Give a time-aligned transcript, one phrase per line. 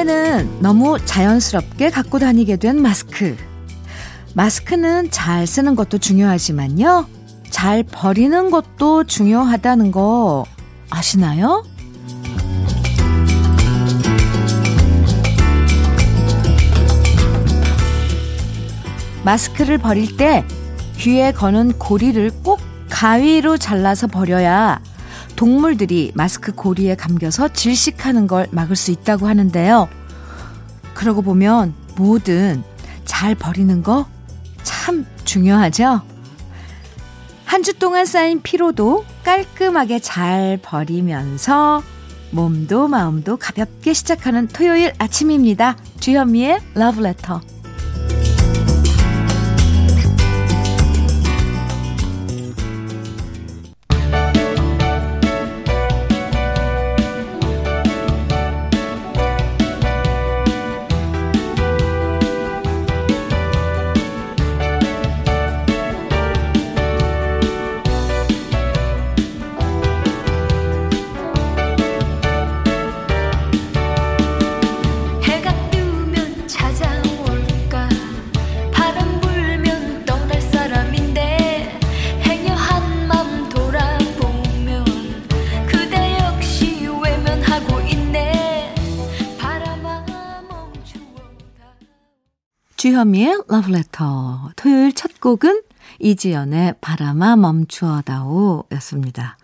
[0.00, 3.36] 이제는 너무 자연스럽게 갖고 다니게 된 마스크.
[4.34, 7.06] 마스크는 잘 쓰는 것도 중요하지만요.
[7.50, 10.46] 잘 버리는 것도 중요하다는 거
[10.88, 11.64] 아시나요?
[19.22, 20.46] 마스크를 버릴 때
[20.96, 24.80] 귀에 거는 고리를 꼭 가위로 잘라서 버려야
[25.36, 29.88] 동물들이 마스크 고리에 감겨서 질식하는 걸 막을 수 있다고 하는데요.
[31.00, 32.62] 그러고 보면 뭐든
[33.06, 34.06] 잘 버리는 거
[34.62, 36.02] 참 중요하죠?
[37.44, 41.82] 한 주 동안 쌓인 피로도 깔끔하게 잘 버리면서
[42.30, 45.76] 몸도 마음도 가볍게 시작하는 토요일 아침입니다.
[45.98, 47.40] 주현미의 러브레터.
[93.00, 94.50] 주현미의 러브레터.
[94.56, 95.62] 토요일 첫 곡은
[96.00, 99.38] 이지연의 바람아 멈추어다오 였습니다.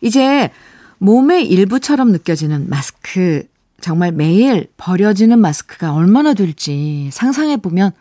[0.00, 0.50] 이제
[0.98, 3.44] 몸의 일부처럼 느껴지는 마스크.
[3.80, 7.92] 정말 매일 버려지는 마스크가 얼마나 될지 상상해보면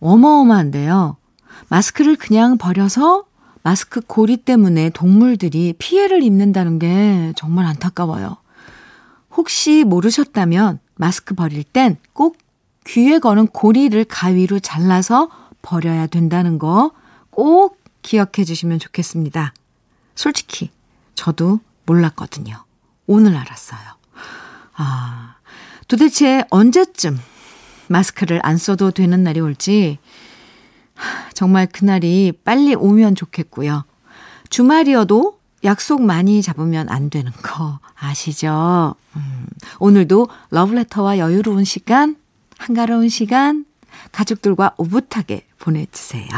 [0.00, 1.16] 어마어마한데요.
[1.68, 3.24] 마스크를 그냥 버려서
[3.62, 8.38] 마스크 고리 때문에 동물들이 피해를 입는다는 게 정말 안타까워요.
[9.36, 12.36] 혹시 모르셨다면 마스크 버릴 땐 꼭
[12.88, 15.30] 귀에 거는 고리를 가위로 잘라서
[15.62, 16.92] 버려야 된다는 거
[17.38, 19.54] 꼭 기억해 주시면 좋겠습니다.
[20.16, 20.72] 솔직히
[21.14, 22.64] 저도 몰랐거든요.
[23.06, 23.78] 오늘 알았어요.
[24.74, 25.36] 아,
[25.86, 27.16] 도대체 언제쯤
[27.86, 29.98] 마스크를 안 써도 되는 날이 올지
[31.32, 33.84] 정말 그날이 빨리 오면 좋겠고요.
[34.50, 38.96] 주말이어도 약속 많이 잡으면 안 되는 거 아시죠?
[39.14, 39.46] 음,
[39.78, 42.16] 오늘도 러브레터와 여유로운 시간
[42.58, 43.64] 한가로운 시간
[44.12, 46.28] 가족들과 오붓하게 보내주세요.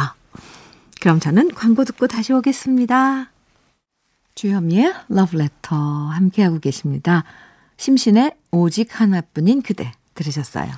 [1.00, 3.31] 그럼 저는 광고 듣고 다시 오겠습니다.
[4.34, 7.25] 주현미의 러브레터 함께하고 계십니다.
[7.76, 10.70] 심신의 오직 하나뿐인 그대 들으셨어요.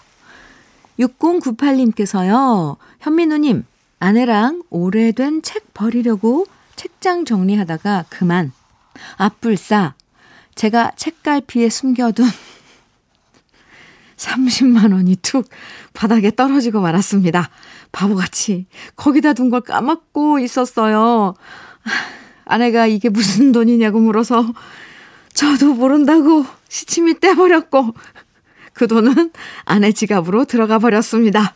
[0.99, 2.77] 6098님께서요.
[3.01, 3.65] 현민우님,
[3.99, 8.53] 아내랑 오래된 책 버리려고 책장 정리하다가 그만.
[9.17, 9.95] 앞불싸.
[10.55, 12.27] 제가 책갈피에 숨겨둔
[14.23, 15.49] 30만 원이 툭
[15.93, 17.51] 바닥에 떨어지고 말았습니다.
[17.91, 18.67] 바보같이
[18.97, 21.35] 거기다 둔 걸 까먹고 있었어요.
[22.45, 24.53] 아내가 이게 무슨 돈이냐고 물어서
[25.35, 27.95] 저도 모른다고 시침이 떼버렸고
[28.73, 29.33] 그 돈은
[29.65, 31.55] 아내 지갑으로 들어가 버렸습니다.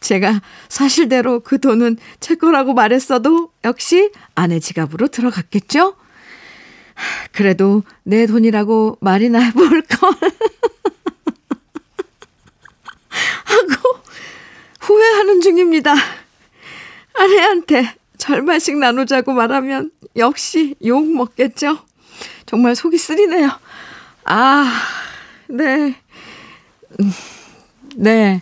[0.00, 5.96] 제가 사실대로 그 돈은 제 거라고 말했어도 역시 아내 지갑으로 들어갔겠죠?
[7.32, 10.14] 그래도 내 돈이라고 말이나 해볼 걸.
[13.48, 14.00] 하고
[14.80, 15.94] 후회 하는 중입니다.
[17.12, 17.84] 아내한테
[18.16, 21.78] 절반씩 나누자고 말하면 역시 욕 먹겠죠?
[22.46, 23.50] 정말 속이 쓰리네요.
[24.24, 24.72] 아,
[25.48, 25.96] 네.
[27.94, 28.40] 네.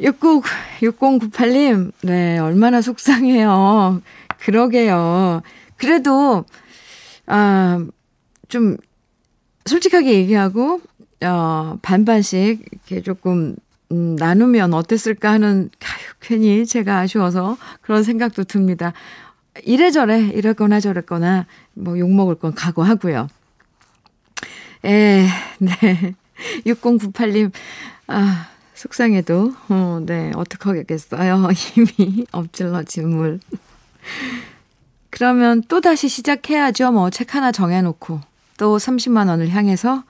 [0.00, 0.42] 60,
[0.80, 4.02] 6098님, 네, 얼마나 속상해요.
[4.40, 5.42] 그러게요.
[5.76, 6.44] 그래도,
[7.26, 7.86] 아,
[8.48, 8.76] 좀,
[9.66, 10.80] 솔직하게 얘기하고,
[11.22, 13.54] 어, 반반씩 이렇게 조금
[13.92, 15.70] 음, 나누면 어땠을까 하는
[16.20, 18.92] 괜히 제가 아쉬워서 그런 생각도 듭니다.
[19.64, 23.28] 이래저래 이랬거나 저랬거나 뭐 욕먹을 건 각오하고요.
[24.84, 25.26] 에,
[25.58, 26.14] 네.
[26.66, 27.50] 6098님,
[28.08, 31.48] 아, 속상해도, 어, 네, 어떡하겠어요.
[31.76, 33.40] 이미 엎질러진 물.
[35.10, 36.92] 그러면 또 다시 시작해야죠.
[36.92, 38.20] 뭐, 책 하나 정해놓고,
[38.58, 40.04] 또 30만 원을 향해서,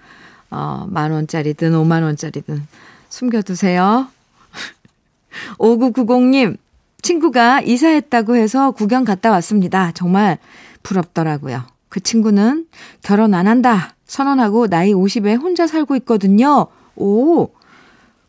[0.51, 2.67] 어, 만 원짜리든 5만 원짜리든
[3.17, 4.09] 숨겨두세요.
[5.59, 6.59] 5990님,
[7.01, 9.91] 친구가 이사했다고 해서 구경 갔다 왔습니다.
[9.93, 10.39] 정말
[10.83, 11.63] 부럽더라고요.
[11.89, 12.67] 그 친구는
[13.03, 16.67] 결혼 안 한다 선언하고 나이 50에 혼자 살고 있거든요.
[16.95, 17.49] 오,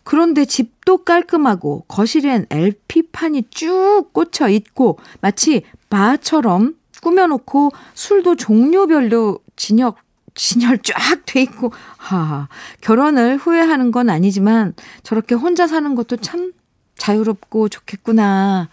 [0.03, 9.97] 그런데 집도 깔끔하고 거실엔 LP판이 쭉 꽂혀 있고 마치 바처럼 꾸며놓고 술도 종류별로 진역
[10.37, 12.47] 진열 쫙돼 있고, 하,
[12.81, 14.73] 결혼을 후회하는 건 아니지만
[15.03, 16.53] 저렇게 혼자 사는 것도 참
[16.95, 18.69] 자유롭고 좋겠구나.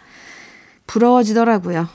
[0.87, 1.89] 부러워지더라고요.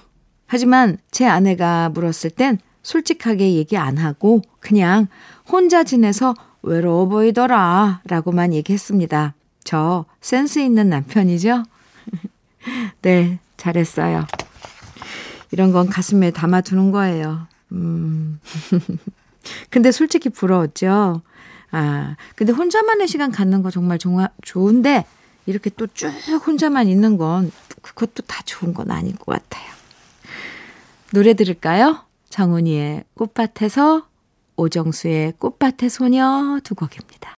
[0.48, 5.07] 하지만 제 아내가 물었을 땐 솔직하게 얘기 안 하고 그냥
[5.48, 6.33] 혼자 지내서
[6.63, 9.36] 외로워 보이더라 라고만 얘기했습니다.
[9.63, 11.63] 저 센스 있는 남편이죠?
[13.04, 14.25] 네, 잘했어요.
[15.51, 17.48] 이런 건 가슴에 담아두는 거예요.
[17.72, 18.39] 음.
[19.69, 21.21] 근데 솔직히 부러웠죠?
[21.71, 25.06] 아, 근데 혼자만의 시간 갖는 거 정말 좋아, 좋은데,
[25.45, 26.12] 이렇게 또 쭉
[26.45, 27.51] 혼자만 있는 건,
[27.81, 29.65] 그것도 다 좋은 건 아닌 것 같아요.
[31.13, 32.06] 노래 들을까요?
[32.30, 34.07] 정은이의 꽃밭에서,
[34.57, 37.36] 오정수의 꽃밭의 소녀 두 곡입니다.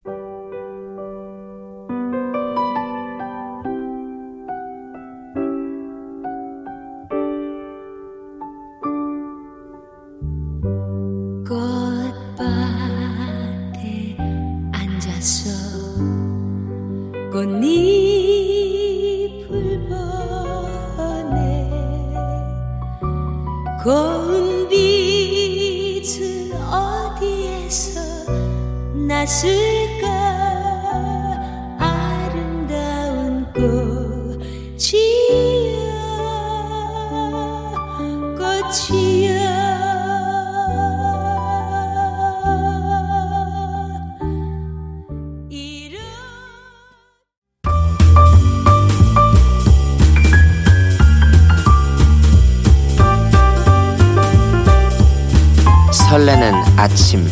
[56.31, 57.27] 설레는 아침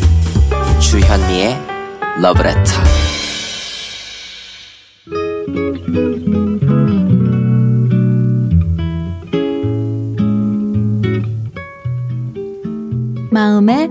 [0.81, 1.57] 주현미의
[2.21, 2.73] 러브레터
[13.31, 13.89] 마음에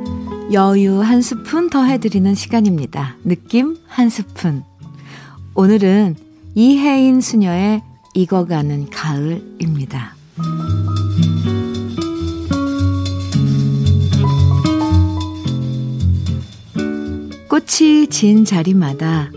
[0.53, 3.17] 여유 한 스푼 더 해드리는 시간입니다.
[3.25, 4.63] 느낌 한 스푼.
[5.55, 6.17] 오늘은
[6.55, 7.83] 이혜인 수녀의
[8.13, 10.18] 익어가는 가을입니다.
[17.59, 19.33] 꽃이 진 자리마다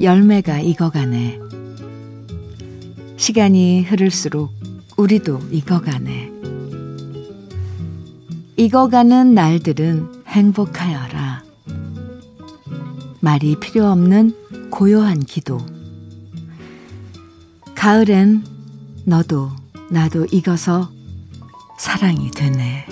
[0.00, 1.38] 열매가 익어가네.
[3.16, 4.52] 시간이 흐를수록
[4.96, 6.32] 우리도 익어가네.
[8.56, 11.44] 익어가는 날들은 행복하여라.
[13.20, 15.58] 말이 필요 없는 고요한 기도.
[17.76, 18.44] 가을엔
[19.04, 19.50] 너도
[19.88, 20.90] 나도 익어서
[21.78, 22.91] 사랑이 되네.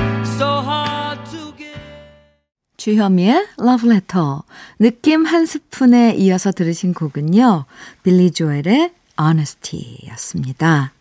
[2.81, 4.39] 주현미의 Love Letter.
[4.79, 7.65] 느낌 한 스푼에 이어서 들으신 곡은요.
[8.01, 10.91] 빌리 조엘의 Honesty 였습니다.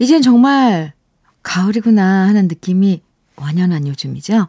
[0.00, 0.94] 이젠 정말
[1.44, 3.02] 가을이구나 하는 느낌이
[3.36, 4.48] 완연한 요즘이죠.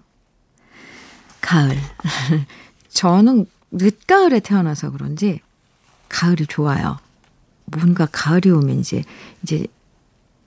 [1.41, 1.77] 가을.
[2.89, 5.41] 저는 늦가을에 태어나서 그런지
[6.09, 6.97] 가을이 좋아요.
[7.65, 9.03] 뭔가 가을이 오면 이제,
[9.43, 9.67] 이제,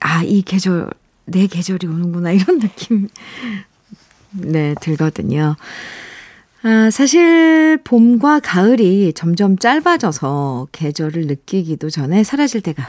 [0.01, 0.89] 아, 이 계절,
[1.23, 3.07] 내 계절이 오는구나, 이런 느낌,
[4.31, 5.55] 네, 들거든요.
[6.63, 12.87] 아, 사실 봄과 가을이 점점 짧아져서 계절을 느끼기도 전에 사라질 때가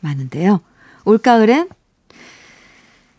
[0.00, 0.60] 많은데요.
[1.04, 1.68] 올가을엔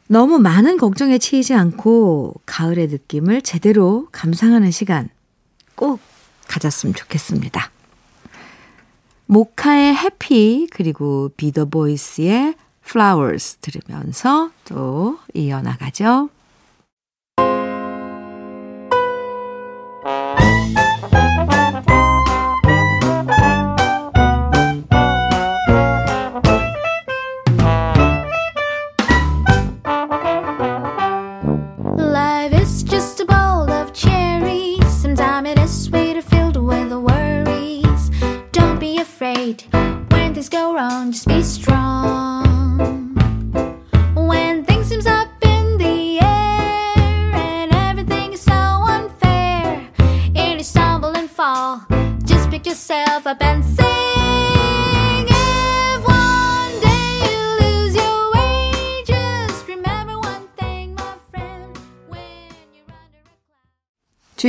[0.08, 5.10] 너무 많은 걱정에 치이지 않고 가을의 느낌을 제대로 감상하는 시간
[5.76, 6.00] 꼭
[6.48, 7.72] 가졌으면 좋겠습니다.
[9.26, 12.56] 모카의 해피 그리고 비더 보이스의
[12.86, 16.30] flowers 들으면서 또 이어나가죠.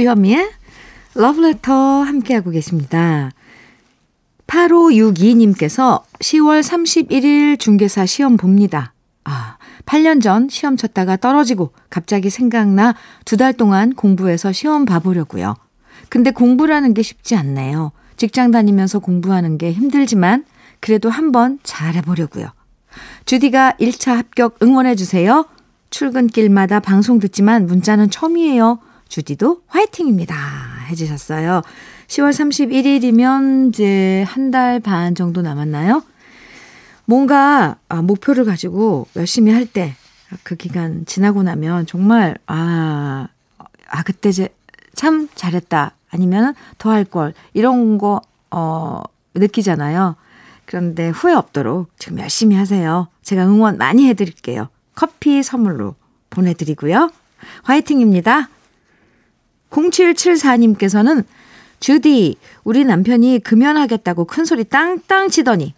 [0.08, 0.50] 주현미의
[1.14, 3.30] 러브레터 함께하고 계십니다.
[4.46, 8.94] 8562님께서 10월 31일 중개사 시험 봅니다.
[9.24, 12.94] 아, 8년 전 시험 쳤다가 떨어지고 갑자기 생각나
[13.26, 15.54] 두 달 동안 공부해서 시험 봐보려고요.
[16.08, 17.92] 근데 공부라는 게 쉽지 않네요.
[18.16, 20.46] 직장 다니면서 공부하는 게 힘들지만
[20.80, 22.48] 그래도 한번 잘해보려고요.
[23.26, 25.44] 주디가 1차 합격 응원해주세요.
[25.90, 28.78] 출근길마다 방송 듣지만 문자는 처음이에요.
[29.08, 30.34] 주디도 화이팅입니다.
[30.88, 31.62] 해주셨어요.
[32.08, 36.02] 10월 31일이면 이제 한 달 반 정도 남았나요?
[37.04, 39.94] 뭔가 아, 목표를 가지고 열심히 할 때
[40.42, 43.28] 그 기간 지나고 나면 정말 아,
[43.88, 44.50] 아 그때 이제
[44.94, 49.02] 참 잘했다 아니면 더 할 걸 이런 거 어,
[49.34, 50.16] 느끼잖아요.
[50.66, 53.08] 그런데 후회 없도록 지금 열심히 하세요.
[53.22, 54.68] 제가 응원 많이 해드릴게요.
[54.94, 55.94] 커피 선물로
[56.28, 57.10] 보내드리고요.
[57.62, 58.50] 화이팅입니다.
[59.70, 61.25] 0774님께서는
[61.80, 65.75] 주디, 우리 남편이 금연하겠다고 큰 소리 땅땅 치더니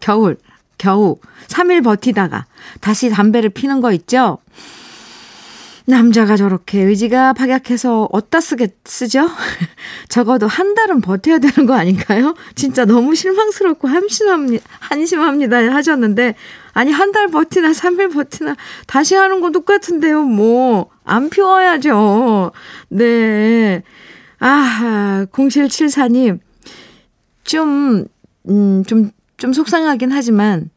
[0.00, 0.36] 겨울,
[0.78, 2.46] 겨우 3일 버티다가
[2.80, 4.38] 다시 담배를 피는 거 있죠?
[5.86, 9.28] 남자가 저렇게 의지가 박약해서 어디다 쓰겠, 쓰죠?
[10.08, 12.34] 적어도 한 달은 버텨야 되는 거 아닌가요?
[12.54, 16.36] 진짜 너무 실망스럽고 한심합니다, 한심합니다 하셨는데,
[16.72, 20.88] 아니, 한 달 버티나 3일 버티나 다시 하는 건 똑같은데요, 뭐.
[21.04, 22.52] 안 피워야죠.
[22.88, 23.82] 네.
[24.40, 26.40] 아, 0774님.
[27.44, 28.06] 좀,
[28.48, 30.70] 음, 좀, 좀 속상하긴 하지만,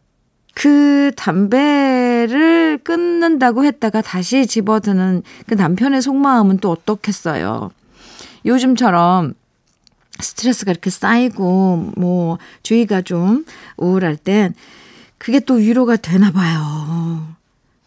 [0.59, 7.69] 그 담배를 끊는다고 했다가 다시 집어드는 그 남편의 속마음은 또 어떻겠어요.
[8.43, 9.35] 요즘처럼
[10.19, 13.45] 스트레스가 이렇게 쌓이고, 뭐, 주위가 좀
[13.77, 14.55] 우울할 땐
[15.19, 17.27] 그게 또 위로가 되나 봐요.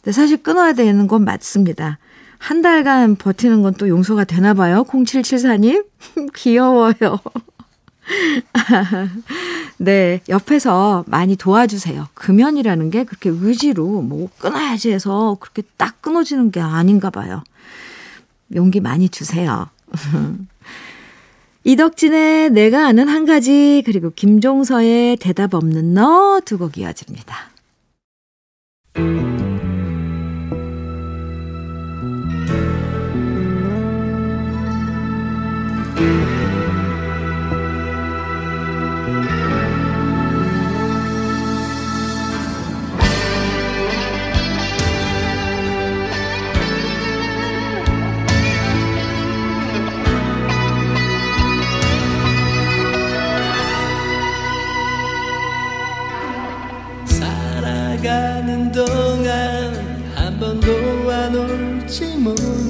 [0.00, 1.98] 근데 사실 끊어야 되는 건 맞습니다.
[2.38, 4.84] 한 달간 버티는 건 또 용서가 되나 봐요.
[4.86, 5.86] 0774님.
[6.36, 7.18] 귀여워요.
[9.78, 12.08] 네, 옆에서 많이 도와주세요.
[12.14, 17.42] 금연이라는 게 그렇게 의지로 뭐 끊어야지 해서 그렇게 딱 끊어지는 게 아닌가 봐요.
[18.54, 19.68] 용기 많이 주세요.
[21.64, 27.50] 이덕진의 내가 아는 한 가지 그리고 김종서의 대답 없는 너 두 곡 이어집니다.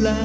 [0.00, 0.16] 몰라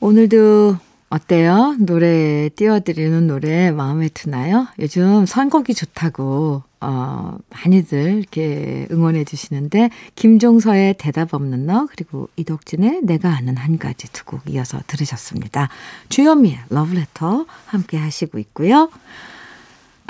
[0.00, 0.76] 오늘도
[1.08, 1.76] 어때요?
[1.78, 4.66] 노래 띄워드리는 노래 마음에 드나요?
[4.78, 13.30] 요즘 선곡이 좋다고 어, 많이들 이렇게 응원해 주시는데 김종서의 대답 없는 너 그리고 이덕진의 내가
[13.30, 15.68] 아는 한 가지 두 곡 이어서 들으셨습니다.
[16.10, 18.90] 주현미의 러브레터 함께 하시고 있고요.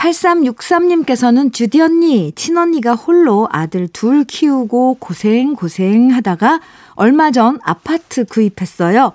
[0.02, 6.60] 8363님께서는 주디 언니, 친언니가 홀로 아들 둘 키우고 고생 고생 하다가
[6.94, 9.12] 얼마 전 아파트 구입했어요.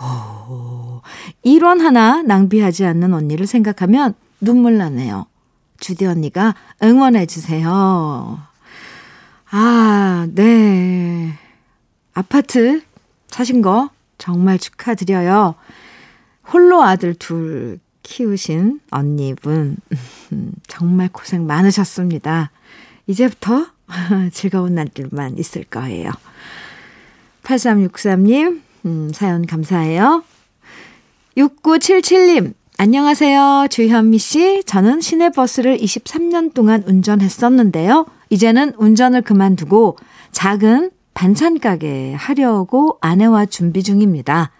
[0.00, 1.00] 오,
[1.44, 5.26] 1원 하나 낭비하지 않는 언니를 생각하면 눈물 나네요.
[5.78, 8.40] 주디 언니가 응원해 주세요.
[9.50, 11.32] 아, 네.
[12.14, 12.82] 아파트
[13.28, 15.54] 사신 거 정말 축하드려요.
[16.52, 19.76] 홀로 아들 둘 키우신 언니분,
[20.68, 22.50] 정말 고생 많으셨습니다.
[23.06, 23.66] 이제부터
[24.32, 26.10] 즐거운 날들만 있을 거예요.
[27.42, 30.24] 8363님, 음, 사연 감사해요.
[31.36, 33.68] 6977님, 안녕하세요.
[33.70, 34.62] 주현미 씨.
[34.64, 38.06] 저는 시내버스를 23년 동안 운전했었는데요.
[38.30, 39.96] 이제는 운전을 그만두고
[40.32, 44.50] 작은 반찬 가게 하려고 아내와 준비 중입니다.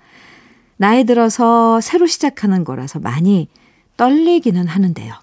[0.77, 3.49] 나이 들어서 새로 시작하는 거라서 많이
[3.97, 5.15] 떨리기는 하는데요.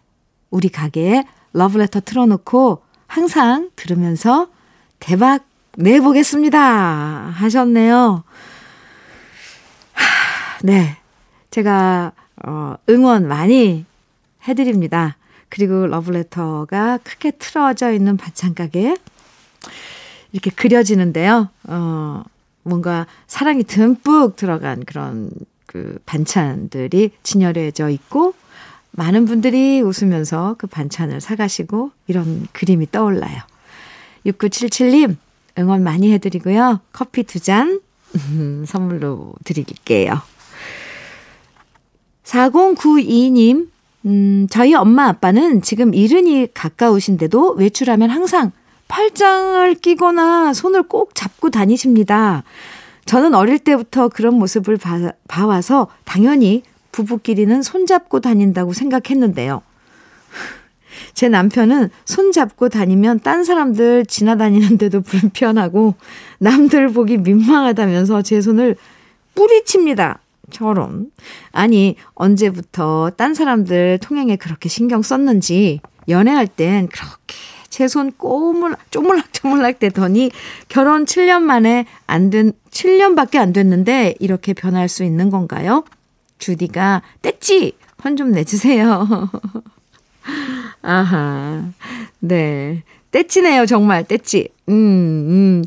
[0.49, 4.47] 우리 가게에 러브레터 틀어놓고 항상 들으면서
[4.99, 5.45] 대박
[5.77, 6.59] 내보겠습니다.
[7.33, 8.23] 하셨네요.
[9.93, 10.97] 하, 네.
[11.51, 12.11] 제가,
[12.45, 13.85] 어, 응원 많이
[14.47, 15.17] 해드립니다.
[15.49, 18.95] 그리고 러브레터가 크게 틀어져 있는 반찬가게에
[20.31, 21.49] 이렇게 그려지는데요.
[21.63, 22.23] 어,
[22.69, 25.29] 뭔가 사랑이 듬뿍 들어간 그런
[25.65, 28.33] 그 반찬들이 진열해져 있고
[28.91, 33.39] 많은 분들이 웃으면서 그 반찬을 사가시고 이런 그림이 떠올라요.
[34.25, 35.15] 6977님,
[35.57, 36.79] 응원 많이 해드리고요.
[36.93, 37.81] 커피 두 잔
[38.65, 40.21] 선물로 드릴게요.
[42.23, 43.69] 4092님,
[44.05, 48.51] 음, 저희 엄마 아빠는 지금 이른이 가까우신데도 외출하면 항상
[48.89, 52.43] 팔짱을 끼거나 손을 꼭 잡고 다니십니다.
[53.05, 59.61] 저는 어릴 때부터 그런 모습을 봐, 봐와서 당연히 부부끼리는 손잡고 다닌다고 생각했는데요.
[61.13, 65.95] 제 남편은 손잡고 다니면 딴 사람들 지나다니는데도 불편하고
[66.39, 68.75] 남들 보기 민망하다면서 제 손을
[69.35, 70.19] 뿌리칩니다.
[70.49, 71.11] 저런.
[71.51, 77.35] 아니, 언제부터 딴 사람들 통행에 그렇게 신경 썼는지 연애할 땐 그렇게
[77.79, 80.31] 제 손 꼬물, 쪼물락 쪼물락 대더니
[80.67, 85.85] 결혼 7년 만에 안 된, 7년밖에 안 됐는데 이렇게 변할 수 있는 건가요?
[86.39, 87.75] 주디가 뗐지?
[88.03, 89.29] 혼 좀 내주세요.
[90.81, 91.69] 아하.
[92.19, 92.83] 네.
[93.11, 94.03] 떼치네요, 정말.
[94.03, 94.49] 떼치.
[94.67, 95.63] 음, 음.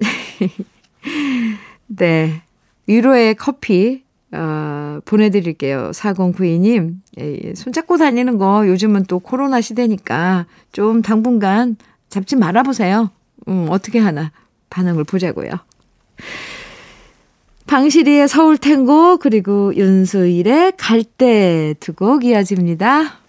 [1.88, 2.42] 네.
[2.86, 4.02] 위로의 커피,
[4.32, 5.90] 어, 보내드릴게요.
[5.92, 6.94] 4092님.
[7.18, 11.76] 예, 손잡고 다니는 거 요즘은 또 코로나 시대니까 좀 당분간
[12.08, 13.10] 잡지 말아보세요.
[13.48, 14.32] 음, 어떻게 하나
[14.70, 15.50] 반응을 보자고요.
[17.66, 23.19] 방시리의 서울 탱고 그리고 윤수일의 갈때두곡 이어집니다.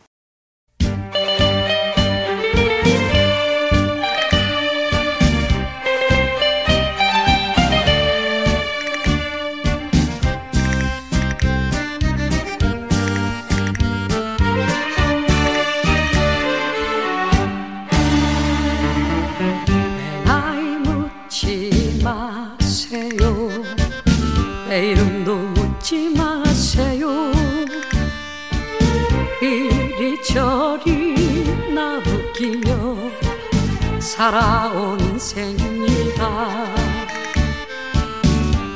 [34.22, 36.46] 살아온 인생입니다.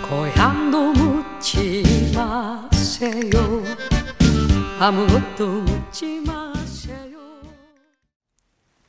[0.10, 3.64] 고향도 묻지 마세요.
[4.80, 7.20] 아무것도 묻지 마세요.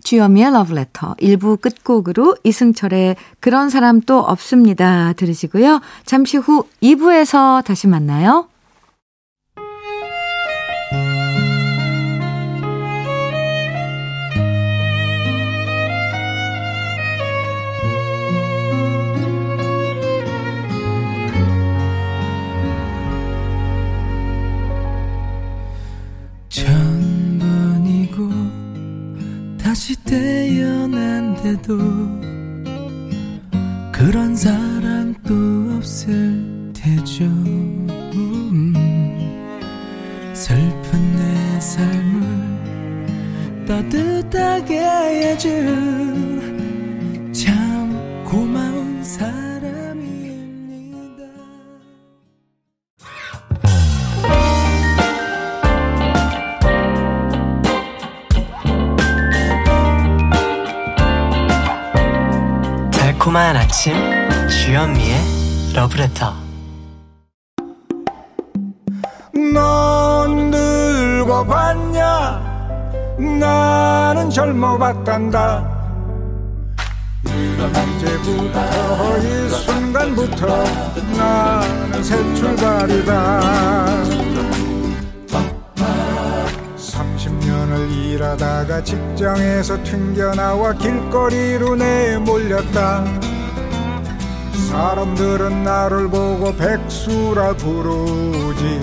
[0.03, 5.83] 주여미의 러브레터 1부 끝곡으로 이승철의 그런 사람 또 없습니다 들으시고요.
[6.07, 8.49] 잠시 후 2부에서 다시 만나요.
[31.46, 31.78] 태어난데도
[33.92, 34.35] 그런
[35.26, 35.35] 또
[35.76, 37.24] 없을 테죠.
[37.24, 38.74] 음,
[40.35, 42.20] 슬픈 내 삶을
[43.66, 46.06] 따뜻하게 해준
[63.66, 63.92] 아침
[64.48, 65.18] 주현미의
[65.74, 66.33] 러브레터.
[69.52, 72.07] 넌 늙어봤냐?
[73.18, 75.68] 나는 젊어봤단다.
[77.24, 80.46] 이제부터 이 순간부터
[81.18, 83.40] 나는 새 출발이다.
[86.76, 93.25] 30년을 일하다가 직장에서 튕겨나와 길거리로 내몰렸다
[94.66, 98.81] 사람들은 나를 보고 백수라 부르지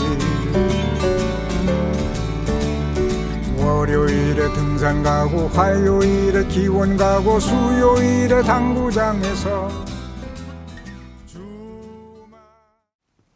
[3.58, 9.70] 월요일에 등산 가고 화요일에 기원 가고 수요일에 당구장에서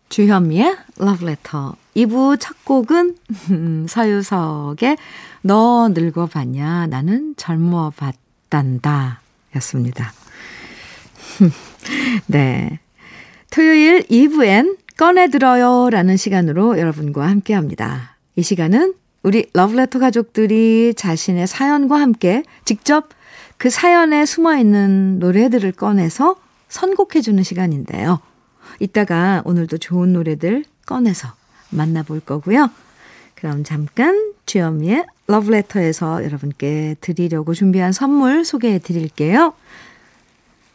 [0.10, 3.17] 주현미의 러브레터 2부 첫 곡은
[3.88, 4.97] 서유석의
[5.41, 9.21] 너 늙어봤냐 나는 젊어봤단다
[9.57, 10.13] 였습니다.
[12.28, 12.80] 네.
[13.52, 18.17] 토요일 2부엔 꺼내들어요 라는 시간으로 여러분과 함께 합니다.
[18.36, 23.10] 이 시간은 우리 러브레터 가족들이 자신의 사연과 함께 직접
[23.58, 26.36] 그 사연에 숨어 있는 노래들을 꺼내서
[26.69, 28.19] 선곡해주는 시간인데요.
[28.80, 31.34] 이따가 오늘도 좋은 노래들 꺼내서
[31.69, 32.69] 만나볼 거고요.
[33.36, 39.54] 그럼 잠깐 주현미의 러브레터에서 여러분께 드리려고 준비한 선물 소개해 드릴게요.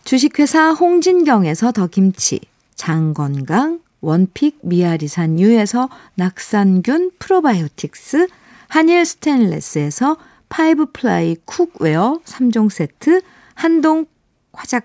[0.04, 2.40] 주식회사 홍진경에서 더김치,
[2.74, 8.26] 장건강, one pick 미아리산 유에서 낙산균 프로바이오틱스,
[8.68, 10.16] 한일 스테인레스에서
[10.48, 13.22] five ply cookware 3종 세트,
[13.54, 14.06] 한동
[14.52, 14.80] 화장,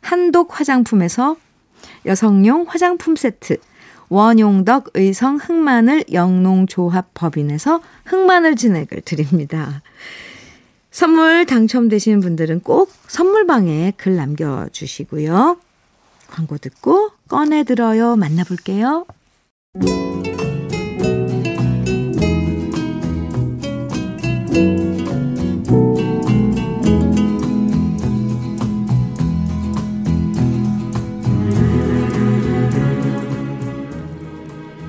[0.00, 1.36] 한독 화장품에서
[2.06, 3.58] 여성용 화장품 세트,
[4.08, 9.82] 원용덕 의성 흑마늘 영농조합 법인에서 흑마늘 진액을 드립니다.
[10.94, 15.58] 선물 당첨되시는 분들은 꼭 선물방에 글 남겨주시고요.
[16.28, 18.14] 광고 듣고 꺼내들어요.
[18.14, 19.04] 만나볼게요.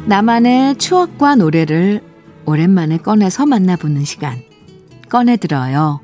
[0.06, 2.02] 나만의 추억과 노래를
[2.46, 4.55] 오랜만에 꺼내서 만나보는 시간.
[5.10, 6.00] 꺼내 들어요.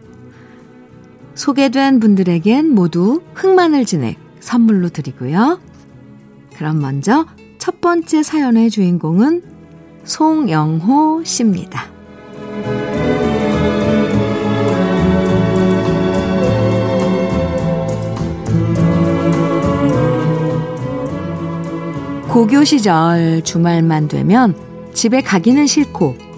[1.36, 5.60] 소개된 분들에겐 모두 흑마늘 진액 선물로 드리고요.
[6.56, 7.26] 그럼 먼저
[7.58, 9.44] 첫 번째 사연의 주인공은
[10.04, 11.86] 송영호 씨입니다.
[22.28, 24.56] 고교 시절 주말만 되면
[24.94, 26.31] 집에 가기는 싫고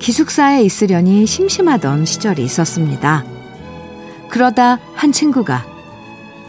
[0.00, 3.24] 기숙사에 있으려니 심심하던 시절이 있었습니다.
[4.30, 5.66] 그러다 한 친구가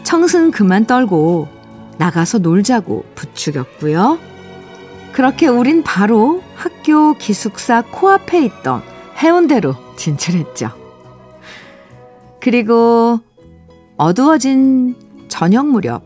[0.02, 1.48] 청승 그만 떨고
[1.98, 4.18] 나가서 놀자고 부추겼고요.
[5.12, 8.82] 그렇게 우린 바로 학교 기숙사 코앞에 있던
[9.18, 10.70] 해운대로 진출했죠.
[12.40, 13.20] 그리고
[13.98, 14.96] 어두워진
[15.28, 16.02] 저녁 무렵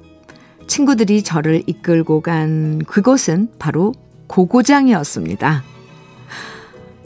[0.67, 3.95] 친구들이 저를 이끌고 간 그곳은 바로
[4.27, 5.76] 고고장이었습니다.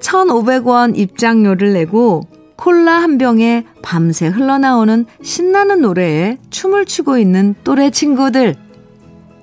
[0.00, 8.54] 1,500원 입장료를 내고 콜라 한 병에 밤새 흘러나오는 신나는 노래에 춤을 추고 있는 또래 친구들.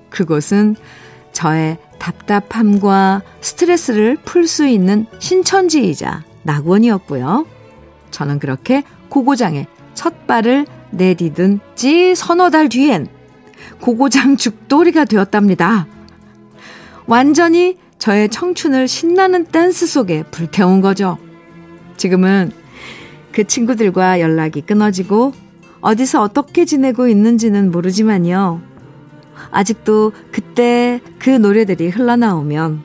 [0.09, 0.75] 그곳은
[1.31, 7.45] 저의 답답함과 스트레스를 풀 수 있는 신천지이자 낙원이었고요.
[8.11, 13.07] 저는 그렇게 고고장에 첫 발을 내디딘 지 서너 달 뒤엔
[13.81, 15.87] 고고장 죽돌이가 되었답니다.
[17.07, 21.17] 완전히 저의 청춘을 신나는 댄스 속에 불태운 거죠.
[21.97, 22.51] 지금은
[23.31, 25.33] 그 친구들과 연락이 끊어지고
[25.81, 28.61] 어디서 어떻게 지내고 있는지는 모르지만요.
[29.51, 32.81] 아직도 그때 그 노래들이 흘러나오면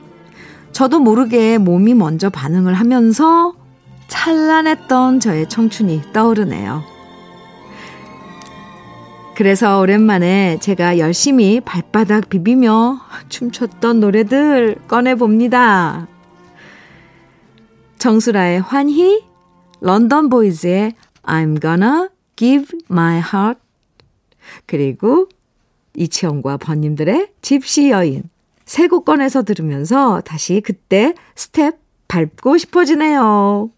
[0.71, 3.53] 저도 모르게 몸이 먼저 반응을 하면서
[4.07, 6.92] 찬란했던 저의 청춘이 떠오르네요.
[9.35, 16.07] 그래서 오랜만에 제가 열심히 발바닥 비비며 춤췄던 노래들 꺼내봅니다.
[17.97, 19.23] 정수라의 환희,
[19.81, 20.93] 런던 보이즈의
[21.23, 23.59] I'm gonna give my heart,
[24.67, 25.29] 그리고
[25.95, 28.23] 이치영과 번님들의 집시 여인.
[28.65, 33.71] 세 곡 꺼내서 들으면서 다시 그때 스텝 밟고 싶어지네요.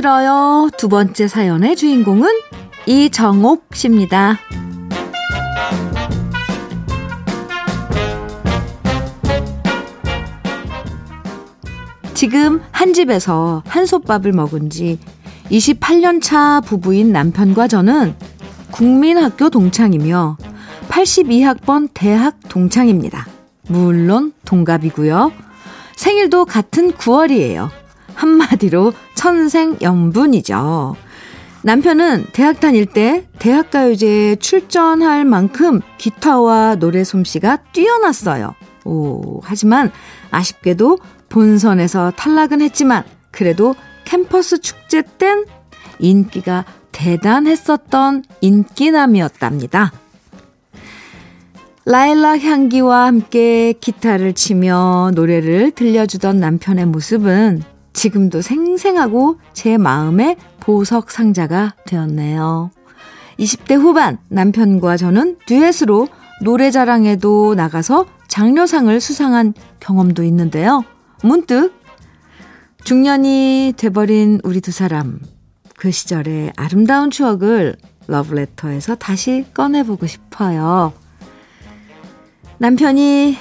[0.00, 0.70] 들어요.
[0.78, 2.26] 두 번째 사연의 주인공은
[2.86, 4.38] 이정옥 씨입니다.
[12.14, 14.98] 지금 한 집에서 한솥밥을 먹은 지
[15.50, 18.14] 28년 차 부부인 남편과 저는
[18.70, 20.38] 국민학교 동창이며
[20.88, 23.26] 82학번 대학 동창입니다.
[23.68, 25.30] 물론 동갑이고요.
[25.96, 27.79] 생일도 같은 9월이에요.
[28.20, 30.96] 한마디로 천생연분이죠.
[31.62, 38.54] 남편은 대학 다닐 때 대학가요제에 출전할 만큼 기타와 노래 솜씨가 뛰어났어요.
[38.84, 39.90] 오, 하지만
[40.30, 45.44] 아쉽게도 본선에서 탈락은 했지만 그래도 캠퍼스 축제 땐
[45.98, 49.92] 인기가 대단했었던 인기남이었답니다.
[51.86, 61.74] 라일락 향기와 함께 기타를 치며 노래를 들려주던 남편의 모습은 지금도 생생하고 제 마음의 보석 상자가
[61.86, 62.70] 되었네요.
[63.38, 66.08] 20대 후반 남편과 저는 듀엣으로
[66.42, 70.84] 노래자랑에도 나가서 장려상을 수상한 경험도 있는데요.
[71.22, 71.74] 문득
[72.84, 75.20] 중년이 돼버린 우리 두 사람
[75.76, 77.76] 그 시절의 아름다운 추억을
[78.06, 80.92] 러브레터에서 다시 꺼내보고 싶어요.
[82.58, 83.36] 남편이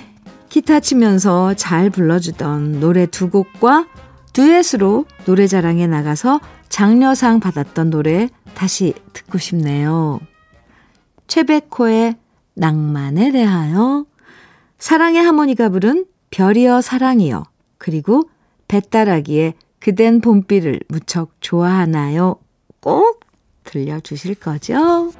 [0.47, 3.85] 기타 치면서 잘 불러주던 노래 두 곡과
[4.39, 10.21] 듀엣으로 노래자랑에 나가서 장려상 받았던 노래 다시 듣고 싶네요.
[11.27, 12.15] 최백호의
[12.53, 14.05] 낭만에 대하여,
[14.77, 17.43] 사랑의 하모니가 부른 별이여 사랑이여,
[17.77, 18.29] 그리고
[18.69, 22.37] 배따라기의 그댄 봄비를 무척 좋아하나요?
[22.79, 23.19] 꼭
[23.65, 25.11] 들려주실 거죠?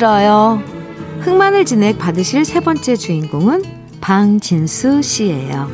[0.00, 0.62] 들어요.
[1.20, 3.62] 흑마늘 진액 받으실 세 번째 주인공은
[4.00, 5.68] 방진수 씨예요.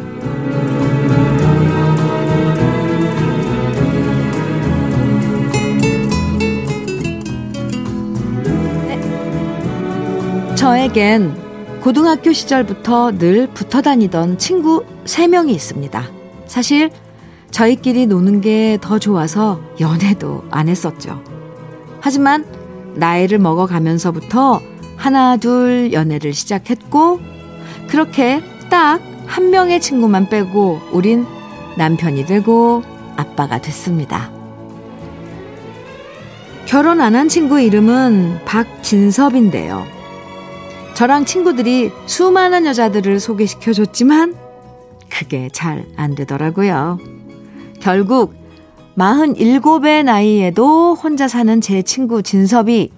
[8.89, 10.55] 네.
[10.57, 16.03] 저에겐 고등학교 시절부터 늘 붙어 다니던 친구 3명이 있습니다.
[16.47, 16.91] 사실
[17.53, 21.23] 저희끼리 노는 게 더 좋아서 연애도 안 했었죠.
[22.01, 22.45] 하지만
[22.97, 24.61] 나이를 먹어가면서부터
[24.97, 27.21] 하나, 둘 연애를 시작했고,
[27.89, 31.27] 그렇게 딱 한 명의 친구만 빼고 우린
[31.77, 32.83] 남편이 되고
[33.17, 34.31] 아빠가 됐습니다.
[36.65, 39.85] 결혼 안 한 친구 이름은 박진섭인데요.
[40.95, 44.35] 저랑 친구들이 수많은 여자들을 소개시켜 줬지만
[45.11, 46.99] 그게 잘 안 되더라고요.
[47.81, 48.35] 결국
[48.97, 52.91] 47의 나이에도 혼자 사는 제 친구 진섭이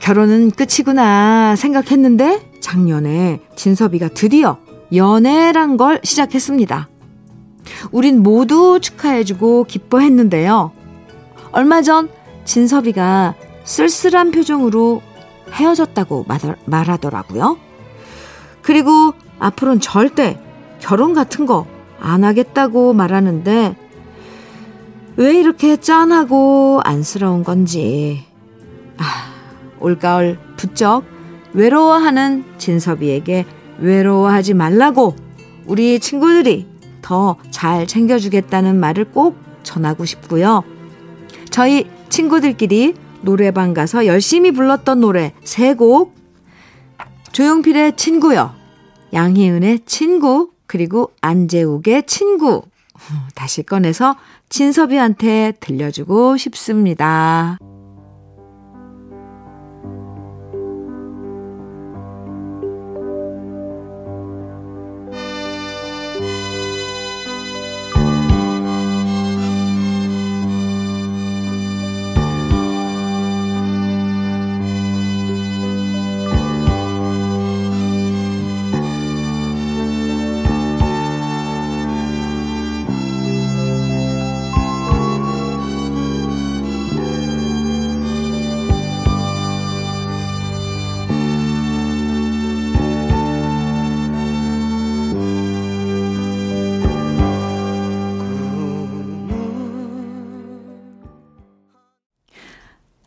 [0.00, 4.58] 결혼은 끝이구나 생각했는데 작년에 진섭이가 드디어
[4.94, 6.88] 연애란 걸 시작했습니다.
[7.90, 10.72] 우린 모두 축하해주고 기뻐했는데요.
[11.52, 12.10] 얼마 전
[12.44, 15.00] 진섭이가 쓸쓸한 표정으로
[15.52, 16.26] 헤어졌다고
[16.66, 17.56] 말하더라고요.
[18.60, 20.38] 그리고 앞으로는 절대
[20.80, 23.76] 결혼 같은 거 안 하겠다고 말하는데
[25.16, 28.24] 왜 이렇게 짠하고 안쓰러운 건지.
[28.98, 29.04] 아,
[29.80, 31.04] 올가을 부쩍
[31.52, 33.46] 외로워하는 진섭이에게
[33.78, 35.14] 외로워하지 말라고
[35.66, 36.66] 우리 친구들이
[37.02, 40.64] 더 잘 챙겨주겠다는 말을 꼭 전하고 싶고요.
[41.50, 46.14] 저희 친구들끼리 노래방 가서 열심히 불렀던 노래 세 곡.
[47.32, 48.54] 조용필의 친구요.
[49.12, 50.50] 양희은의 친구.
[50.66, 52.62] 그리고 안재욱의 친구.
[53.34, 54.16] 다시 꺼내서
[54.54, 57.58] 진섭이한테 들려주고 싶습니다.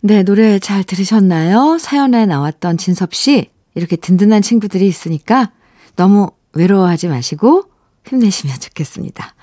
[0.08, 1.80] 네, 노래 잘 들으셨나요?
[1.80, 3.50] 사연에 나왔던 진섭 씨.
[3.76, 5.52] 이렇게 든든한 친구들이 있으니까
[5.98, 7.66] 너무 외로워하지 마시고
[8.06, 9.36] 힘내시면 좋겠습니다.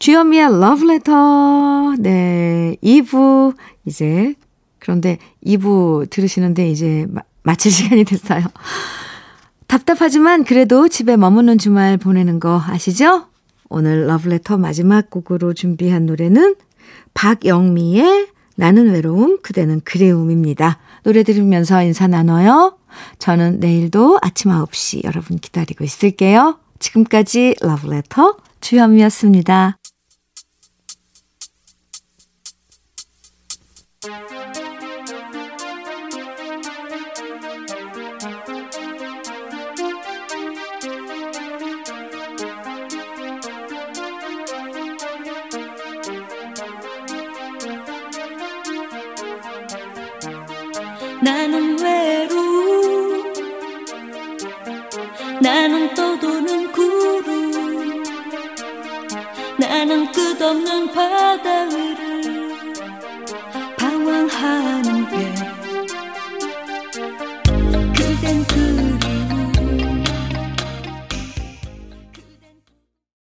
[0.00, 1.94] 주현미의 러브레터.
[2.00, 3.54] 네, 2부
[3.84, 4.34] 이제
[4.80, 8.44] 그런데 2부 들으시는데 이제 마, 마칠 시간이 됐어요.
[9.68, 13.26] 답답하지만 그래도 집에 머무는 주말 보내는 거 아시죠?
[13.68, 16.56] 오늘 러브레터 마지막 곡으로 준비한 노래는
[17.14, 20.78] 박영미의 나는 외로움, 그대는 그리움입니다.
[21.04, 22.76] 노래 들으면서 인사 나눠요.
[23.20, 26.58] 저는 내일도 아침 9시 여러분 기다리고 있을게요.
[26.80, 29.78] 지금까지 러브레터 주현미였습니다.
[60.94, 61.87] 나